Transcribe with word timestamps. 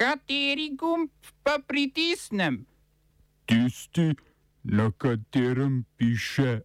Kateri 0.00 0.70
gumb 0.80 1.10
pa 1.44 1.58
pritisnem? 1.66 2.64
Tisti, 3.44 4.14
na 4.64 4.88
katerem 4.96 5.84
piše 5.96 6.60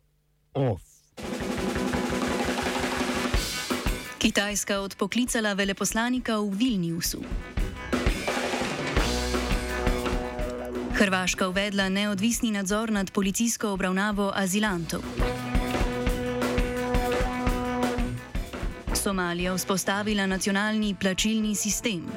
OF. 0.54 0.82
Kitajska 4.18 4.80
odpoklicala 4.80 5.52
veleposlanika 5.54 6.40
v 6.40 6.50
Vilniusu. 6.56 7.20
Hrvaška 10.96 11.52
uvedla 11.52 11.90
neodvisni 11.90 12.56
nadzor 12.56 12.92
nad 12.92 13.12
policijsko 13.12 13.76
obravnavo 13.76 14.32
azilantov. 14.36 15.04
Somalija 18.96 19.54
vzpostavila 19.54 20.26
nacionalni 20.26 20.96
plačilni 20.96 21.56
sistem. 21.56 22.08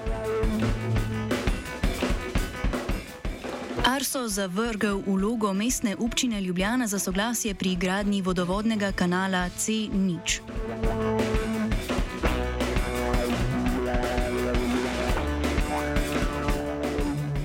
Arso 3.89 4.29
zavrgel 4.29 5.01
vlogo 5.07 5.53
mestne 5.53 5.97
občine 5.99 6.41
Ljubljana 6.41 6.87
za 6.87 6.99
soglasje 6.99 7.55
pri 7.55 7.77
gradnji 7.77 8.23
vodovodnega 8.23 8.93
kanala 8.93 9.49
C0. 9.59 10.41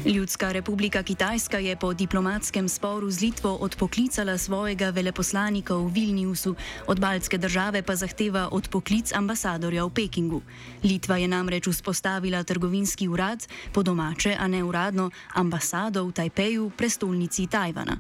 Ljudska 0.05 0.52
republika 0.52 1.03
Kitajska 1.03 1.57
je 1.57 1.75
po 1.75 1.93
diplomatskem 1.93 2.70
sporu 2.70 3.11
z 3.11 3.21
Litvo 3.21 3.55
odpoklicala 3.55 4.38
svojega 4.38 4.89
veleposlanika 4.89 5.75
v 5.75 5.88
Vilniusu, 5.88 6.55
od 6.88 6.99
baltske 6.99 7.38
države 7.38 7.81
pa 7.81 7.95
zahteva 7.95 8.49
odpoklic 8.52 9.13
ambasadorja 9.16 9.85
v 9.85 9.89
Pekingu. 9.89 10.41
Litva 10.84 11.17
je 11.17 11.27
namreč 11.27 11.67
vzpostavila 11.67 12.44
trgovinski 12.44 13.08
urad, 13.08 13.47
po 13.71 13.84
domače, 13.84 14.35
a 14.39 14.47
ne 14.47 14.63
uradno, 14.63 15.09
ambasado 15.34 16.03
v 16.03 16.11
Tajpeju, 16.11 16.72
prestolnici 16.77 17.47
Tajvana. 17.47 17.95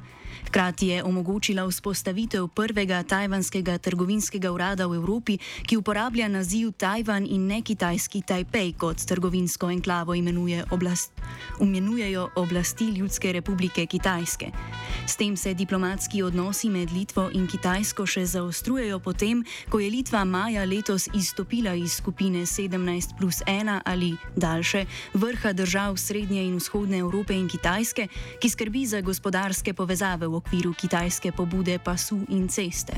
Hkrati 0.47 0.87
je 0.87 1.03
omogočila 1.03 1.67
vzpostavitev 1.67 2.47
prvega 2.47 3.03
tajvanskega 3.03 3.77
trgovinskega 3.77 4.51
urada 4.51 4.87
v 4.87 4.95
Evropi, 4.95 5.37
ki 5.67 5.77
uporablja 5.77 6.27
naziv 6.27 6.71
Tajvan 6.77 7.25
in 7.29 7.47
ne 7.47 7.61
kitajski 7.61 8.21
Tajpej, 8.21 8.73
kot 8.77 9.05
trgovinsko 9.05 9.69
enklavo 9.69 10.15
imenuje 10.15 10.63
oblast, 10.71 11.11
imenujejo 11.61 12.29
oblasti 12.35 12.85
Ljudske 12.85 13.31
republike 13.31 13.85
Kitajske. 13.85 14.51
S 15.07 15.15
tem 15.15 15.37
se 15.37 15.53
diplomatski 15.53 16.23
odnosi 16.23 16.69
med 16.69 16.91
Litvo 16.91 17.29
in 17.33 17.47
Kitajsko 17.47 18.05
še 18.05 18.25
zaostrujejo 18.25 18.99
potem, 18.99 19.43
ko 19.69 19.79
je 19.79 19.89
Litva 19.89 20.23
maja 20.25 20.65
letos 20.65 21.07
izstopila 21.13 21.73
iz 21.73 21.97
skupine 21.97 22.45
17 22.45 23.17
plus 23.17 23.41
1 23.47 23.81
ali 23.85 24.15
daljše 24.35 24.85
vrha 25.13 25.53
držav 25.53 25.97
Srednje 25.97 26.43
in 26.43 26.57
Vzhodne 26.57 26.97
Evrope 26.97 27.33
in 27.33 27.49
Kitajske, 27.49 28.07
ki 28.39 28.49
skrbi 28.49 28.85
za 28.85 29.01
gospodarske 29.01 29.73
povezave 29.73 30.22
v 30.27 30.39
okviru 30.39 30.73
kitajske 30.73 31.31
pobude 31.31 31.79
pasu 31.79 32.19
in 32.29 32.47
ceste. 32.47 32.93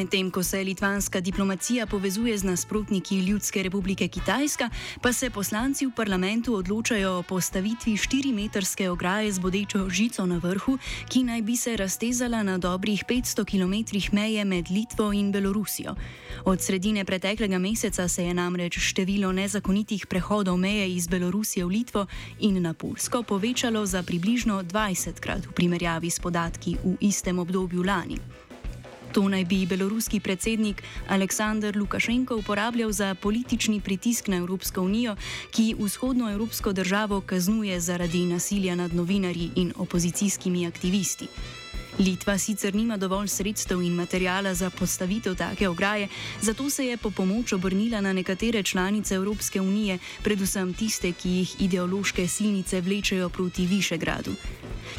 Medtem 0.00 0.30
ko 0.30 0.42
se 0.42 0.64
litvanska 0.64 1.20
diplomacija 1.20 1.86
povezuje 1.86 2.38
z 2.38 2.44
nasprotniki 2.44 3.18
Ljudske 3.20 3.62
republike 3.62 4.08
Kitajska, 4.08 4.70
pa 5.00 5.12
se 5.12 5.30
poslanci 5.30 5.86
v 5.86 5.92
parlamentu 5.96 6.54
odločajo 6.54 7.18
o 7.18 7.22
postavitvi 7.22 7.92
4-metrske 7.92 8.88
ograje 8.88 9.32
z 9.32 9.38
bodečo 9.38 9.90
žico 9.90 10.26
na 10.26 10.40
vrhu, 10.40 10.78
ki 11.08 11.24
naj 11.24 11.42
bi 11.42 11.56
se 11.56 11.76
raztezala 11.76 12.42
na 12.42 12.58
dobrih 12.58 13.04
500 13.04 13.44
km 13.44 14.16
meje 14.16 14.44
med 14.44 14.70
Litvo 14.70 15.12
in 15.12 15.32
Belorusijo. 15.32 15.94
Od 16.44 16.62
sredine 16.62 17.04
preteklega 17.04 17.58
meseca 17.58 18.08
se 18.08 18.24
je 18.24 18.34
namreč 18.34 18.78
število 18.78 19.32
nezakonitih 19.32 20.06
prehodov 20.06 20.56
meje 20.56 20.94
iz 20.94 21.08
Belorusije 21.08 21.64
v 21.64 21.68
Litvo 21.68 22.06
in 22.38 22.62
na 22.62 22.74
Polsko 22.74 23.22
povečalo 23.22 23.86
za 23.86 24.02
približno 24.02 24.62
20 24.62 25.20
krat 25.20 25.46
v 25.46 25.52
primerjavi 25.52 26.10
s 26.10 26.20
podatki 26.20 26.76
v 26.84 26.96
istem 27.00 27.38
obdobju 27.38 27.82
lani. 27.82 28.49
To 29.12 29.28
naj 29.28 29.44
bi 29.44 29.66
beloruski 29.66 30.20
predsednik 30.20 30.82
Aleksandr 31.08 31.76
Lukašenko 31.76 32.36
uporabljal 32.36 32.92
za 32.92 33.14
politični 33.14 33.80
pritisk 33.80 34.28
na 34.28 34.36
Evropsko 34.36 34.82
unijo, 34.82 35.16
ki 35.50 35.74
vzhodno 35.78 36.30
evropsko 36.32 36.72
državo 36.72 37.20
kaznuje 37.20 37.80
zaradi 37.80 38.26
nasilja 38.26 38.74
nad 38.74 38.94
novinarji 38.94 39.50
in 39.56 39.72
opozicijskimi 39.76 40.66
aktivisti. 40.66 41.26
Litva 42.00 42.38
sicer 42.38 42.74
nima 42.74 42.96
dovolj 42.96 43.28
sredstev 43.28 43.82
in 43.82 43.92
materijala 43.92 44.54
za 44.54 44.70
postavitev 44.70 45.34
take 45.34 45.68
ograje, 45.68 46.08
zato 46.40 46.70
se 46.70 46.86
je 46.86 46.96
po 46.96 47.10
pomoč 47.10 47.52
obrnila 47.52 48.00
na 48.00 48.12
nekatere 48.12 48.62
članice 48.62 49.14
Evropske 49.14 49.60
unije, 49.60 49.98
predvsem 50.22 50.74
tiste, 50.74 51.12
ki 51.12 51.28
jih 51.28 51.54
ideološke 51.60 52.28
silnice 52.28 52.80
vlečejo 52.80 53.28
proti 53.28 53.66
Višegradu. 53.66 54.32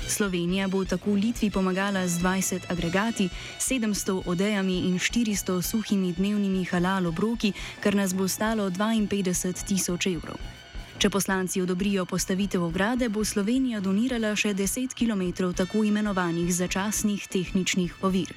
Slovenija 0.07 0.67
bo 0.67 0.85
tako 0.85 1.11
Litvi 1.11 1.49
pomagala 1.49 2.07
z 2.07 2.21
20 2.21 2.59
agregati, 2.69 3.29
700 3.59 4.21
odejami 4.25 4.77
in 4.77 4.99
400 4.99 5.61
suhimi 5.61 6.13
dnevnimi 6.13 6.65
halal 6.65 7.07
obroki, 7.07 7.53
kar 7.83 7.95
nas 7.95 8.13
bo 8.13 8.27
stalo 8.27 8.69
52 8.69 9.65
tisoč 9.65 10.05
evrov. 10.05 10.60
Če 11.01 11.09
poslanci 11.09 11.57
odobrijo 11.63 12.03
postavitev 12.05 12.61
ograde, 12.61 13.07
bo 13.09 13.23
Slovenija 13.25 13.79
donirala 13.81 14.35
še 14.37 14.51
10 14.53 14.93
km 14.93 15.49
tako 15.57 15.81
imenovanih 15.81 16.51
začasnih 16.53 17.25
tehničnih 17.25 18.03
ovir. 18.05 18.29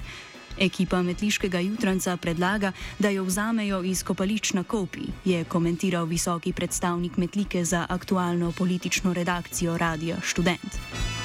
Ekipa 0.57 1.03
Metliškega 1.05 1.61
jutranca 1.61 2.17
predlaga, 2.17 2.71
da 2.97 3.11
jo 3.13 3.27
vzamejo 3.27 3.83
iz 3.85 4.01
kopališč 4.01 4.55
na 4.57 4.63
Kopi, 4.63 5.05
je 5.29 5.43
komentiral 5.45 6.09
visoki 6.09 6.57
predstavnik 6.57 7.21
Metlike 7.21 7.61
za 7.61 7.85
aktualno 7.85 8.49
politično 8.57 9.13
redakcijo 9.13 9.77
Radia 9.77 10.17
Student. 10.25 11.24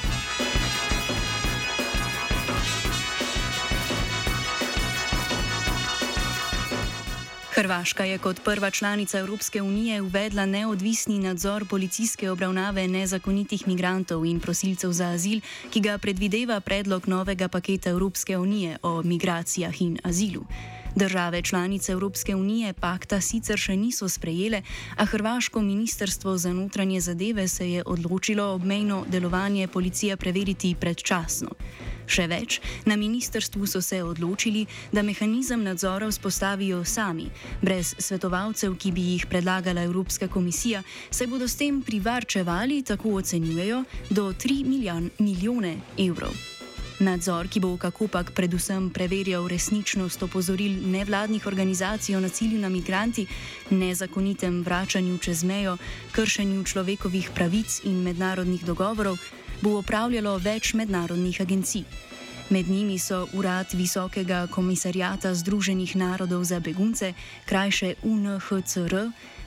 Hrvaška 7.61 8.03
je 8.03 8.17
kot 8.17 8.43
prva 8.43 8.71
članica 8.71 9.19
Evropske 9.19 9.61
unije 9.61 10.01
uvedla 10.01 10.45
neodvisni 10.45 11.19
nadzor 11.19 11.65
policijske 11.65 12.29
obravnave 12.31 12.87
nezakonitih 12.87 13.67
migrantov 13.67 14.25
in 14.25 14.39
prosilcev 14.39 14.91
za 14.91 15.09
azil, 15.09 15.41
ki 15.69 15.79
ga 15.79 15.97
predvideva 15.97 16.59
predlog 16.59 17.07
novega 17.07 17.47
paketa 17.47 17.89
Evropske 17.89 18.37
unije 18.37 18.77
o 18.83 19.03
migracijah 19.03 19.81
in 19.81 19.97
azilu. 20.03 20.41
Države 20.95 21.41
članice 21.41 21.91
Evropske 21.91 22.35
unije 22.35 22.73
pakta 22.73 23.21
sicer 23.21 23.57
še 23.57 23.75
niso 23.75 24.09
sprejele, 24.09 24.61
a 24.97 25.05
Hrvaško 25.05 25.61
ministrstvo 25.61 26.37
za 26.37 26.53
notranje 26.53 27.01
zadeve 27.01 27.47
se 27.47 27.71
je 27.71 27.83
odločilo 27.85 28.53
obmejno 28.53 29.05
delovanje 29.07 29.67
policije 29.67 30.17
preveriti 30.17 30.75
predčasno. 30.79 31.49
Še 32.07 32.27
več, 32.27 32.59
na 32.85 32.95
ministrstvu 32.95 33.67
so 33.67 33.81
se 33.81 34.01
odločili, 34.03 34.65
da 34.91 35.01
mehanizem 35.01 35.63
nadzora 35.63 36.07
vzpostavijo 36.11 36.83
sami, 36.85 37.29
brez 37.61 37.95
svetovalcev, 37.97 38.77
ki 38.77 38.91
bi 38.91 39.07
jih 39.13 39.27
predlagala 39.31 39.83
Evropska 39.83 40.27
komisija, 40.27 40.83
saj 41.09 41.27
bodo 41.27 41.47
s 41.47 41.59
tem 41.59 41.81
privarčevali, 41.81 42.81
tako 42.83 43.17
ocenjujejo, 43.21 43.83
do 44.09 44.31
3 44.33 44.65
milijon, 44.65 45.11
milijone 45.19 45.77
evrov. 45.97 46.33
Nadzor, 47.01 47.47
ki 47.49 47.57
bo 47.57 47.73
kakopak 47.81 48.29
predvsem 48.37 48.91
preverjal 48.93 49.47
resničnost 49.49 50.21
opozoril 50.21 50.85
nevladnih 50.85 51.47
organizacij 51.49 52.15
o 52.15 52.21
nasilju 52.21 52.59
na 52.61 52.69
migranti, 52.69 53.25
nezakonitem 53.73 54.61
vračanju 54.61 55.17
čez 55.17 55.41
mejo, 55.43 55.77
kršenju 56.13 56.61
človekovih 56.61 57.31
pravic 57.33 57.81
in 57.89 58.03
mednarodnih 58.05 58.61
dogovorov, 58.65 59.17
bo 59.61 59.77
upravljalo 59.79 60.37
več 60.37 60.73
mednarodnih 60.73 61.41
agencij. 61.41 61.83
Med 62.49 62.69
njimi 62.69 62.97
so 62.99 63.27
Urad 63.33 63.73
Visokega 63.73 64.47
komisarjata 64.51 65.35
Združenih 65.35 65.95
narodov 65.95 66.43
za 66.43 66.59
begunce, 66.59 67.13
krajše 67.45 67.93
UNHCR, 68.03 68.95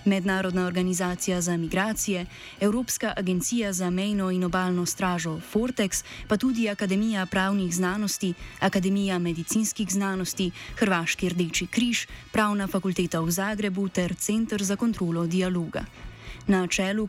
Mednarodna 0.05 0.67
organizacija 0.67 1.41
za 1.41 1.56
migracije, 1.56 2.27
Evropska 2.61 3.12
agencija 3.17 3.73
za 3.73 3.91
mejno 3.91 4.31
in 4.31 4.44
obaljno 4.44 4.87
stražo 4.87 5.41
Fortex, 5.53 6.05
pa 6.29 6.37
tudi 6.37 6.69
Akademija 6.69 7.27
pravnih 7.27 7.75
znanosti, 7.75 8.35
Akademija 8.61 9.19
medicinskih 9.19 9.91
znanosti, 9.91 10.50
Hrvaški 10.77 11.29
rdeči 11.29 11.67
križ, 11.67 12.06
Pravna 12.33 12.67
fakulteta 12.67 13.21
v 13.21 13.31
Zagrebu 13.31 13.88
ter 13.88 14.15
Centr 14.15 14.62
za 14.62 14.77
kontrolo 14.77 15.27
dialoga. 15.27 15.85
Na 16.46 16.67
čelu 16.67 17.08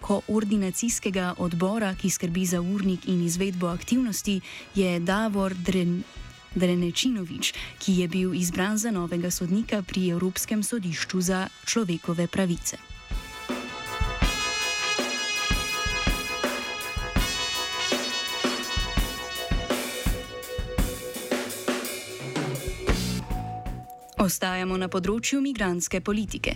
koordinacijskega 0.00 1.34
odbora, 1.38 1.94
ki 1.94 2.10
skrbi 2.10 2.46
za 2.46 2.60
urnik 2.60 3.08
in 3.08 3.24
izvedbo 3.24 3.68
aktivnosti, 3.68 4.40
je 4.74 5.00
Davor 5.00 5.54
Dren. 5.54 6.02
Drenečinovič, 6.54 7.54
ki 7.80 7.92
je 8.00 8.08
bil 8.08 8.34
izbran 8.34 8.76
za 8.78 8.90
novega 8.92 9.30
sodnika 9.30 9.82
pri 9.82 10.10
Evropskem 10.12 10.62
sodišču 10.62 11.20
za 11.20 11.48
človekove 11.64 12.26
pravice. 12.28 12.91
Ostajamo 24.22 24.76
na 24.78 24.86
področju 24.86 25.40
migranske 25.42 25.98
politike. 25.98 26.52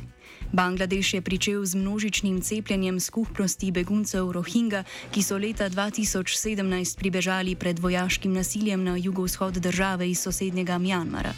Bangladeš 0.55 1.09
je 1.17 1.21
pričel 1.27 1.65
z 1.67 1.75
množičnim 1.75 2.37
cepljenjem 2.39 3.01
skupnosti 3.03 3.73
beguncev 3.75 4.31
Rohingja, 4.37 4.85
ki 5.11 5.23
so 5.27 5.35
leta 5.35 5.67
2017 5.67 6.95
pribežali 7.01 7.57
pred 7.59 7.83
vojaškim 7.83 8.37
nasiljem 8.39 8.85
na 8.87 8.95
jugovzhod 8.95 9.59
države 9.59 10.07
iz 10.07 10.23
sosednjega 10.23 10.79
Mjanmara. 10.79 11.35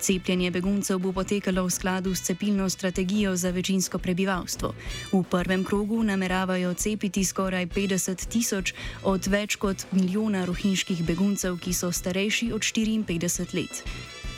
Cepljenje 0.00 0.50
beguncev 0.50 0.98
bo 0.98 1.12
potekalo 1.14 1.62
v 1.68 1.70
skladu 1.70 2.14
s 2.18 2.26
cepilno 2.26 2.66
strategijo 2.66 3.36
za 3.36 3.54
večinsko 3.54 4.02
prebivalstvo. 4.02 4.74
V 5.12 5.22
prvem 5.22 5.62
krogu 5.64 6.02
nameravajo 6.02 6.74
cepiti 6.74 7.22
skoraj 7.24 7.70
50 7.70 8.26
tisoč 8.26 8.74
od 9.04 9.26
več 9.26 9.54
kot 9.54 9.86
milijona 9.92 10.48
rohinjskih 10.50 11.04
beguncev, 11.06 11.62
ki 11.62 11.70
so 11.70 11.92
starejši 11.92 12.50
od 12.58 12.66
54 12.66 13.54
let. 13.54 13.84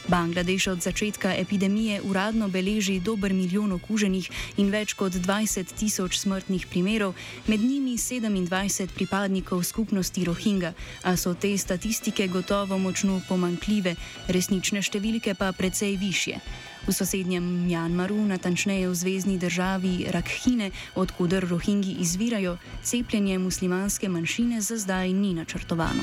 Bangladeš 0.08 0.66
od 0.66 0.82
začetka 0.82 1.34
epidemije 1.34 2.00
uradno 2.02 2.48
beleži 2.48 3.00
dober 3.00 3.32
milijon 3.32 3.72
okuženih 3.72 4.30
in 4.56 4.70
več 4.70 4.94
kot 4.98 5.12
20 5.12 5.74
tisoč 5.78 6.18
smrtnih 6.18 6.66
primerov, 6.66 7.14
med 7.46 7.60
njimi 7.60 7.96
27 7.96 8.86
pripadnikov 8.94 9.62
skupnosti 9.62 10.24
Rohingja, 10.24 10.72
a 11.02 11.16
so 11.16 11.34
te 11.34 11.58
statistike 11.58 12.26
gotovo 12.28 12.78
močno 12.78 13.20
pomankljive, 13.28 13.94
resnične 14.28 14.82
številke 14.82 15.34
pa 15.34 15.52
precej 15.52 15.96
više. 15.96 16.40
V 16.86 16.92
sosednjem 16.92 17.44
Mjanmaru, 17.66 18.18
natančneje 18.26 18.88
v 18.88 18.94
zvezdni 18.94 19.38
državi 19.38 20.10
Rakhine, 20.10 20.72
odkuder 20.94 21.46
Rohingji 21.48 22.02
izvirajo, 22.02 22.56
cepljenje 22.82 23.38
muslimanske 23.38 24.08
manjšine 24.08 24.60
za 24.60 24.76
zdaj 24.76 25.12
ni 25.12 25.34
načrtovano. 25.34 26.02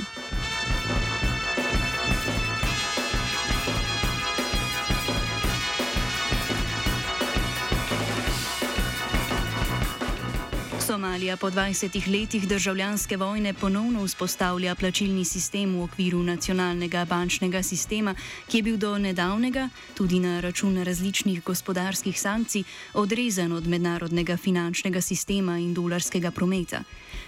Somalija 11.09 11.37
po 11.37 11.49
20 11.49 12.07
letih 12.07 12.47
državljanske 12.47 13.17
vojne 13.17 13.53
ponovno 13.53 14.03
vzpostavlja 14.03 14.75
plačilni 14.75 15.25
sistem 15.25 15.75
v 15.75 15.83
okviru 15.83 16.19
nacionalnega 16.23 17.05
bančnega 17.05 17.63
sistema, 17.63 18.13
ki 18.47 18.57
je 18.57 18.63
bil 18.63 18.77
do 18.77 18.97
nedavnega, 18.97 19.69
tudi 19.97 20.19
na 20.19 20.39
račun 20.39 20.83
različnih 20.83 21.43
gospodarskih 21.43 22.21
sankcij, 22.21 22.63
odrezan 22.93 23.51
od 23.51 23.67
mednarodnega 23.67 24.37
finančnega 24.37 25.01
sistema 25.01 25.57
in 25.57 25.73
dolarskega 25.73 26.31
prometa. 26.31 26.83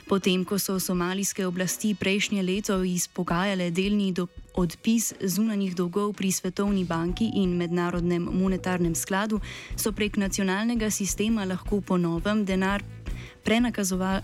Potem, 0.08 0.46
ko 0.46 0.60
so 0.60 0.80
somalijske 0.80 1.46
oblasti 1.46 1.96
prejšnje 1.96 2.44
leto 2.44 2.84
izpogajale 2.84 3.72
delni 3.72 4.14
odpis 4.54 5.14
zunanjih 5.22 5.76
dolgov 5.76 6.14
pri 6.14 6.32
Svetovni 6.32 6.86
banki 6.86 7.32
in 7.34 7.58
Mednarodnem 7.58 8.30
monetarnem 8.32 8.96
skladu, 8.96 9.40
so 9.76 9.92
prek 9.92 10.18
nacionalnega 10.18 10.90
sistema 10.90 11.46
lahko 11.46 11.82
ponovem 11.82 12.46
denar 12.46 12.84
prenakazoval. 13.44 14.22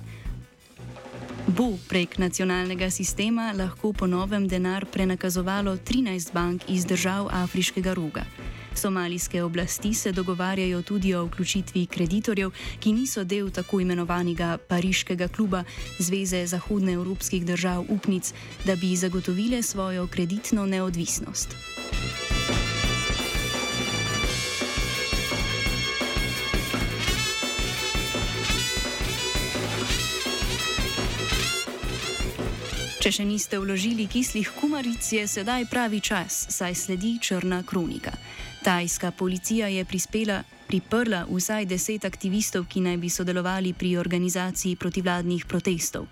Bo 1.48 1.78
prek 1.90 2.18
nacionalnega 2.18 2.90
sistema 2.92 3.54
lahko 3.56 3.94
po 3.94 4.08
novem 4.08 4.48
denar 4.48 4.86
prenakazovalo 4.86 5.78
13 5.78 6.34
bank 6.34 6.62
iz 6.68 6.86
držav 6.86 7.28
Afriškega 7.32 7.94
roga. 7.94 8.26
Somalijske 8.78 9.44
oblasti 9.44 9.94
se 9.94 10.12
dogovarjajo 10.12 10.82
tudi 10.82 11.14
o 11.14 11.24
vključitvi 11.26 11.86
kreditorjev, 11.86 12.52
ki 12.80 12.94
niso 12.94 13.24
del 13.24 13.50
tako 13.50 13.80
imenovanega 13.80 14.58
Pariškega 14.68 15.28
kluba 15.28 15.64
Zveze 16.00 16.46
zahodnoevropskih 16.46 17.46
držav 17.46 17.86
upnic, 17.90 18.34
da 18.66 18.76
bi 18.76 18.96
zagotovile 18.96 19.64
svojo 19.64 20.08
kreditno 20.08 20.66
neodvisnost. 20.66 21.77
Če 33.08 33.22
še 33.22 33.24
niste 33.24 33.56
vložili 33.56 34.04
kislih 34.12 34.50
kumaric, 34.60 35.00
je 35.00 35.22
sedaj 35.32 35.70
pravi 35.72 36.02
čas, 36.04 36.42
saj 36.52 36.74
sledi 36.76 37.14
črna 37.24 37.62
kronika. 37.64 38.12
Tajska 38.66 39.14
policija 39.16 39.70
je 39.72 39.86
prispela, 39.88 40.42
priprla 40.68 41.22
vsaj 41.30 41.70
deset 41.72 42.04
aktivistov, 42.04 42.66
ki 42.68 42.84
naj 42.84 42.98
bi 43.00 43.08
sodelovali 43.08 43.72
pri 43.72 43.94
organizaciji 43.96 44.76
protivladnih 44.76 45.46
protestov. 45.48 46.10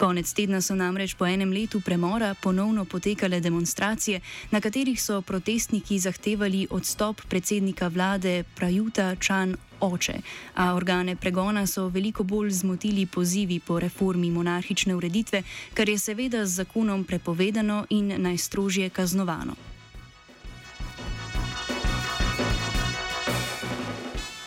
Konec 0.00 0.32
tedna 0.32 0.62
so 0.64 0.72
namreč 0.74 1.12
po 1.14 1.26
enem 1.28 1.50
letu 1.52 1.80
premora 1.84 2.34
ponovno 2.34 2.84
potekale 2.84 3.40
demonstracije, 3.40 4.20
na 4.50 4.60
katerih 4.60 5.02
so 5.02 5.20
protestniki 5.20 5.98
zahtevali 5.98 6.66
odstop 6.70 7.20
predsednika 7.28 7.88
vlade 7.88 8.44
Prajuta 8.56 9.14
Čan 9.20 9.56
oče, 9.80 10.14
a 10.54 10.74
organe 10.74 11.16
pregona 11.16 11.66
so 11.66 11.88
veliko 11.88 12.24
bolj 12.24 12.50
zmotili 12.50 13.06
pozivi 13.06 13.60
po 13.60 13.80
reformi 13.80 14.30
monarhične 14.30 14.94
ureditve, 14.94 15.42
kar 15.74 15.88
je 15.88 15.98
seveda 15.98 16.46
z 16.46 16.64
zakonom 16.64 17.04
prepovedano 17.04 17.84
in 17.90 18.14
najstrožje 18.22 18.88
kaznovano. 18.88 19.69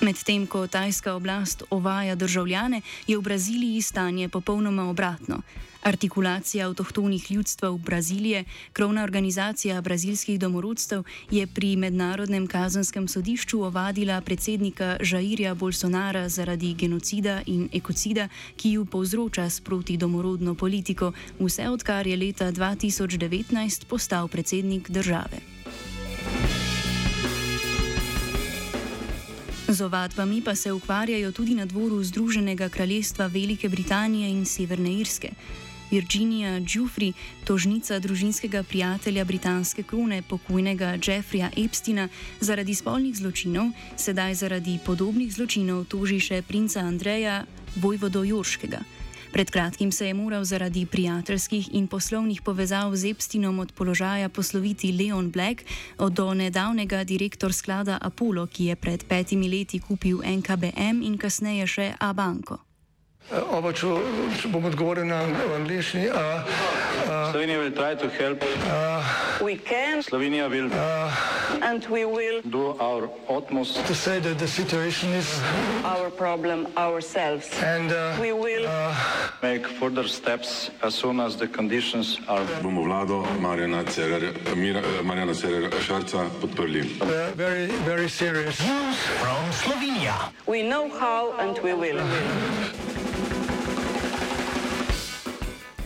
Medtem 0.04 0.48
ko 0.48 0.68
tajska 0.68 1.14
oblast 1.16 1.64
ovaja 1.70 2.16
državljane, 2.16 2.82
je 3.08 3.18
v 3.18 3.22
Braziliji 3.22 3.82
stanje 3.82 4.30
popolnoma 4.30 4.90
obratno. 4.90 5.38
Artikulacija 5.84 6.68
avtohtonih 6.68 7.32
ljudstv 7.32 7.66
Brazilije, 7.66 8.44
krovna 8.74 9.04
organizacija 9.04 9.82
brazilskih 9.82 10.40
domorodstev, 10.40 11.04
je 11.32 11.48
pri 11.48 11.76
Mednarodnem 11.76 12.48
kazenskem 12.48 13.08
sodišču 13.08 13.62
ovadila 13.64 14.22
predsednika 14.22 14.98
Žairja 15.02 15.56
Bolsonara 15.56 16.30
zaradi 16.30 16.74
genocida 16.74 17.42
in 17.46 17.70
ekocida, 17.74 18.28
ki 18.56 18.72
ju 18.72 18.86
povzroča 18.86 19.50
sproti 19.50 19.98
domorodno 19.98 20.56
politiko, 20.56 21.14
vse 21.40 21.70
odkar 21.70 22.08
je 22.08 22.18
leta 22.18 22.52
2019 22.52 23.86
postal 23.86 24.28
predsednik 24.28 24.90
države. 24.90 25.53
Z 29.74 29.82
ovadbami 29.82 30.42
pa 30.42 30.56
se 30.56 30.72
ukvarjajo 30.72 31.32
tudi 31.32 31.56
na 31.56 31.66
dvoru 31.66 32.04
Združenega 32.04 32.70
kraljestva 32.70 33.28
Velike 33.28 33.70
Britanije 33.70 34.30
in 34.30 34.46
Severne 34.46 34.94
Irske. 34.94 35.30
Virginia 35.92 36.60
Giuffri, 36.60 37.14
tožnica 37.46 38.00
družinskega 38.00 38.64
prijatelja 38.64 39.26
britanske 39.26 39.84
krone, 39.84 40.22
pokojnega 40.22 40.98
Jeffreya 41.02 41.50
Epsteina, 41.58 42.08
zaradi 42.40 42.76
spolnih 42.76 43.18
zločinov, 43.18 43.72
sedaj 43.98 44.36
zaradi 44.36 44.78
podobnih 44.86 45.34
zločinov 45.34 45.86
toži 45.90 46.20
še 46.20 46.42
princa 46.42 46.86
Andreja 46.86 47.46
Vojvodo 47.76 48.24
Jorškega. 48.24 49.03
Pred 49.34 49.50
kratkim 49.52 49.92
se 49.92 50.08
je 50.08 50.14
moral 50.14 50.44
zaradi 50.44 50.86
prijateljskih 50.86 51.70
in 51.74 51.88
poslovnih 51.88 52.42
povezav 52.42 52.96
z 52.96 53.10
Epsteinom 53.10 53.60
od 53.60 53.72
položaja 53.72 54.30
posloviti 54.30 54.92
Leon 54.92 55.32
Black, 55.32 55.64
od 55.98 56.14
do 56.14 56.34
nedavnega 56.34 57.04
direktor 57.04 57.54
sklada 57.54 57.98
Apollo, 58.02 58.46
ki 58.48 58.66
je 58.66 58.76
pred 58.76 59.04
petimi 59.10 59.50
leti 59.50 59.80
kupil 59.80 60.22
NKBM 60.22 61.02
in 61.02 61.18
kasneje 61.18 61.68
še 61.68 61.94
Abanko. 62.00 62.60
Oba, 63.32 63.72
če, 63.72 63.88
če 64.42 64.50
bom 64.52 64.66
odgovoril 64.68 65.08
na 65.08 65.24
angliški. 65.56 66.10
Slovenija 67.32 67.60
bo 67.64 67.70
poskušala 67.72 68.36
pomagati. 68.36 70.04
Slovenija 70.04 70.50
bo 70.50 70.56
naredila 70.56 70.90
naš 71.64 73.08
utmost, 73.30 73.80
da 73.80 73.84
bo 73.88 73.94
rekla, 74.06 74.34
da 74.34 74.44
je 74.44 74.48
situacija 74.48 75.12
naš 75.84 76.12
problem, 76.18 76.68
sami. 76.76 77.42
In 77.64 77.90
mi 78.22 78.30
bomo 78.30 78.46
naredili 78.46 78.68
nadaljnje 79.42 79.64
korake, 79.80 80.72
as 80.82 80.94
soon 80.94 81.20
as 81.20 81.36
the 81.38 81.48
conditions 81.48 82.20
are. 82.28 82.46
Bomo 82.62 82.84
vlado 82.84 83.26
Marjana 83.40 83.84
Cererera 85.34 85.80
Šarca 85.82 86.26
podprli. 86.42 86.84
Very, 87.36 87.68
very 87.86 88.10
serious. 88.10 88.58
From 89.22 89.52
Slovenija. 89.64 90.14
We 90.46 90.62
know 90.62 90.90
how 91.00 91.32
and 91.40 91.58
we 91.64 91.74
will. 91.74 92.02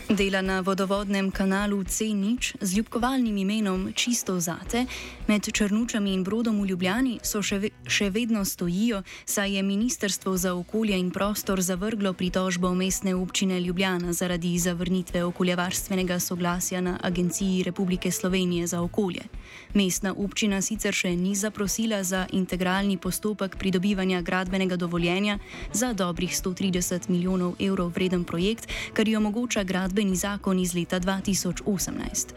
Dela 0.09 0.41
na 0.41 0.61
vodovodnem 0.61 1.31
kanalu 1.31 1.83
C0 1.83 2.55
z 2.61 2.77
ljubkovalnim 2.77 3.37
imenom 3.37 3.91
Čisto 3.95 4.39
zate 4.39 4.85
med 5.27 5.43
Črnučami 5.53 6.13
in 6.13 6.23
Brodom 6.23 6.61
v 6.61 6.65
Ljubljani 6.65 7.19
so 7.23 7.41
še, 7.43 7.59
ve 7.59 7.69
še 7.83 8.07
vedno 8.15 8.45
stojijo, 8.45 9.01
saj 9.25 9.57
je 9.57 9.63
Ministrstvo 9.63 10.37
za 10.37 10.53
okolje 10.55 10.95
in 10.95 11.11
prostor 11.11 11.59
zavrglo 11.61 12.13
pritožbo 12.13 12.71
mestne 12.73 13.15
občine 13.15 13.59
Ljubljana 13.59 14.13
zaradi 14.13 14.53
zavrnitve 14.59 15.25
okoljevarstvenega 15.27 16.19
soglasja 16.19 16.81
na 16.81 16.95
Agenciji 17.03 17.63
Republike 17.63 18.11
Slovenije 18.11 18.67
za 18.67 18.81
okolje. 18.81 19.27
Mestna 19.73 20.13
občina 20.15 20.61
sicer 20.61 20.95
še 20.95 21.11
ni 21.15 21.35
zaprosila 21.35 21.99
za 22.03 22.23
integralni 22.31 22.97
postopek 22.97 23.57
pridobivanja 23.59 24.21
gradbenega 24.21 24.75
dovoljenja 24.75 25.39
za 25.73 25.91
dobrih 25.93 26.31
130 26.31 27.09
milijonov 27.09 27.59
evrov 27.59 27.91
vreden 27.91 28.23
projekt, 28.23 28.71
kar 28.93 29.07
jo 29.07 29.19
omogoča 29.19 29.63
gradbeni 29.97 30.15
zakon 30.15 30.59
iz 30.59 30.75
leta 30.75 30.99
2018. 30.99 32.33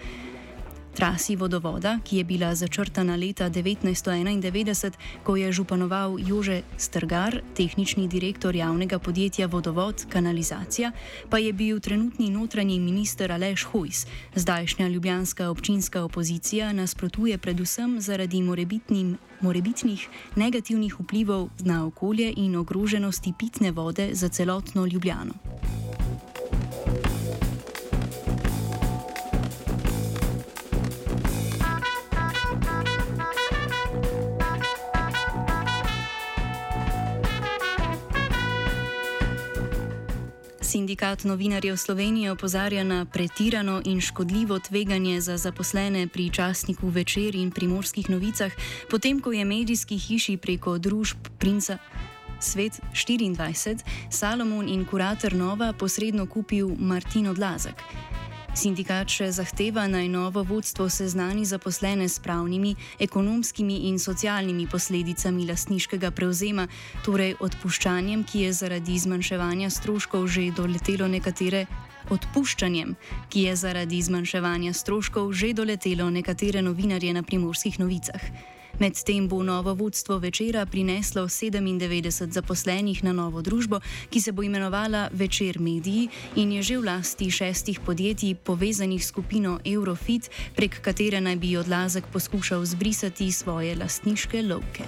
Trasi 0.95 1.37
vodovoda, 1.37 1.99
ki 2.05 2.17
je 2.17 2.25
bila 2.25 2.55
začrtana 2.55 3.17
leta 3.17 3.50
1991, 3.50 4.93
ko 5.25 5.37
je 5.37 5.52
županoval 5.52 6.17
Jože 6.19 6.62
Strgar, 6.76 7.43
tehnični 7.57 8.09
direktor 8.09 8.57
javnega 8.57 8.99
podjetja 8.99 9.47
Vodovod 9.47 10.07
Kanalizacija, 10.09 10.93
pa 11.29 11.38
je 11.38 11.52
bil 11.52 11.81
trenutni 11.81 12.31
notranji 12.31 12.81
minister 12.81 13.33
Aleš 13.33 13.64
Hojs. 13.64 14.07
Zdajšnja 14.35 14.88
ljubljanska 14.88 15.50
občinska 15.50 16.05
opozicija 16.05 16.73
nasprotuje 16.73 17.38
predvsem 17.38 18.00
zaradi 18.00 18.43
morebitnih 19.40 20.09
negativnih 20.37 21.00
vplivov 21.00 21.49
na 21.61 21.87
okolje 21.87 22.33
in 22.37 22.57
ogroženosti 22.57 23.33
pitne 23.38 23.71
vode 23.71 24.11
za 24.12 24.29
celotno 24.29 24.87
Ljubljano. 24.87 25.35
Sindikat 40.71 41.25
novinarjev 41.25 41.77
Slovenije 41.77 42.31
opozarja 42.31 42.85
na 42.85 43.05
pretirano 43.05 43.83
in 43.85 44.00
škodljivo 44.00 44.59
tveganje 44.59 45.21
za 45.21 45.37
zaposlene 45.37 46.09
pri 46.09 46.31
časniku 46.31 46.89
Večer 46.89 47.35
in 47.35 47.50
primorskih 47.50 48.11
novicah, 48.11 48.53
potem 48.91 49.21
ko 49.21 49.33
je 49.33 49.45
medijski 49.45 49.99
hiši 49.99 50.37
preko 50.37 50.79
družb 50.79 51.17
Princa 51.39 51.79
Svet 52.41 52.81
24 52.95 53.79
Salomon 54.11 54.69
in 54.69 54.85
kurator 54.85 55.33
Nova 55.33 55.73
posredno 55.73 56.27
kupil 56.27 56.71
Martin 56.79 57.27
Odlazek. 57.27 57.75
Sindikat 58.61 59.09
še 59.09 59.31
zahteva 59.33 59.87
naj 59.88 60.11
novo 60.12 60.43
vodstvo 60.45 60.85
seznani 60.93 61.47
zaposlene 61.49 62.05
s 62.12 62.21
pravnimi, 62.21 62.75
ekonomskimi 63.00 63.79
in 63.88 63.97
socialnimi 63.97 64.67
posledicami 64.69 65.47
lastniškega 65.49 66.11
prevzema, 66.12 66.67
torej 67.07 67.38
odpuščanjem, 67.40 68.26
ki 68.29 68.45
je 68.45 68.52
zaradi 68.61 68.99
zmanjševanja 69.00 69.73
stroškov 69.73 70.29
že 70.29 70.50
doletelo 70.52 71.09
nekatere. 71.09 71.64
Odpuščanjem, 72.12 72.97
ki 73.33 73.49
je 73.49 73.57
zaradi 73.57 74.05
zmanjševanja 74.05 74.76
stroškov 74.76 75.33
že 75.33 75.55
doletelo 75.57 76.12
nekatere 76.12 76.61
novinarje 76.61 77.17
na 77.17 77.25
primorskih 77.25 77.81
novicah. 77.81 78.21
Medtem 78.79 79.29
bo 79.29 79.43
novo 79.43 79.75
vodstvo 79.75 80.19
večera 80.19 80.67
prineslo 80.67 81.23
97 81.23 82.31
zaposlenih 82.31 83.05
na 83.05 83.12
novo 83.12 83.43
družbo, 83.43 83.81
ki 84.11 84.21
se 84.21 84.33
bo 84.33 84.43
imenovala 84.43 85.09
Večer 85.12 85.61
Mediji 85.61 86.09
in 86.37 86.53
je 86.53 86.62
že 86.62 86.79
v 86.79 86.85
lasti 86.85 87.31
šestih 87.31 87.81
podjetij 87.81 88.35
povezanih 88.35 89.05
s 89.05 89.09
skupino 89.09 89.59
Eurofit, 89.65 90.31
prek 90.57 90.81
katere 90.81 91.21
naj 91.21 91.37
bi 91.37 91.57
odlazek 91.57 92.07
poskušal 92.12 92.65
zbrisati 92.65 93.33
svoje 93.33 93.77
lastniške 93.77 94.43
lovke. 94.43 94.85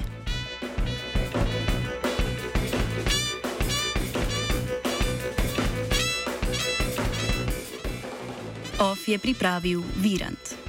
OF 8.83 9.09
je 9.09 9.19
pripravil 9.19 9.83
Virant. 9.97 10.62